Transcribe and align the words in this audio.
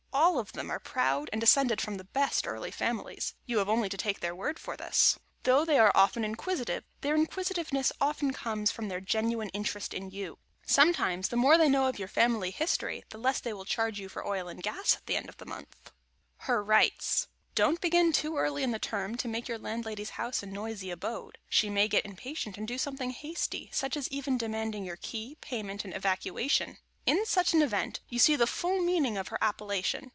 All 0.13 0.37
of 0.39 0.51
them 0.51 0.69
are 0.69 0.79
proud 0.79 1.29
and 1.31 1.39
descended 1.41 1.81
from 1.81 1.95
the 1.95 2.03
best 2.03 2.47
early 2.47 2.69
families 2.69 3.33
(you 3.45 3.57
have 3.57 3.67
only 3.69 3.89
to 3.89 3.97
take 3.97 4.19
their 4.19 4.35
word 4.35 4.59
for 4.59 4.77
this). 4.77 5.17
Though 5.43 5.65
they 5.65 5.77
are 5.79 5.91
often 5.95 6.23
inquisitive, 6.25 6.83
their 7.01 7.15
inquisitiveness 7.15 7.91
often 7.99 8.31
comes 8.33 8.71
from 8.71 8.87
their 8.87 9.01
genuine 9.01 9.49
interest 9.49 9.93
in 9.93 10.11
you. 10.11 10.37
Sometimes, 10.65 11.29
the 11.29 11.35
more 11.37 11.57
they 11.57 11.69
know 11.69 11.87
of 11.87 11.97
your 11.97 12.07
family 12.07 12.51
history, 12.51 13.03
the 13.09 13.17
less 13.17 13.39
they 13.39 13.51
will 13.53 13.65
charge 13.65 13.99
you 13.99 14.09
for 14.09 14.25
oil 14.27 14.47
and 14.47 14.61
gas, 14.61 14.95
at 14.95 15.05
the 15.05 15.15
end 15.17 15.27
of 15.27 15.37
the 15.37 15.45
month. 15.45 15.75
[Sidenote: 15.79 15.93
HER 16.37 16.63
RIGHTS] 16.63 17.27
Don't 17.55 17.81
begin 17.81 18.11
too 18.11 18.37
early 18.37 18.63
in 18.63 18.71
the 18.71 18.79
term 18.79 19.15
to 19.17 19.27
make 19.27 19.47
your 19.47 19.57
Landlady's 19.59 20.11
house 20.11 20.43
a 20.43 20.45
noisy 20.45 20.91
abode. 20.91 21.37
She 21.49 21.69
may 21.69 21.87
get 21.87 22.05
impatient 22.05 22.57
and 22.57 22.67
do 22.67 22.77
something 22.77 23.09
hasty, 23.11 23.69
such 23.73 23.97
as 23.97 24.07
even 24.09 24.37
demanding 24.37 24.85
your 24.85 24.97
key, 24.97 25.37
payment 25.41 25.83
and 25.83 25.93
evacuation. 25.93 26.77
In 27.05 27.25
such 27.25 27.53
an 27.53 27.63
event 27.63 27.99
you 28.07 28.19
see 28.19 28.35
the 28.35 28.45
full 28.45 28.79
meaning 28.79 29.17
of 29.17 29.29
her 29.29 29.37
appellation. 29.41 30.09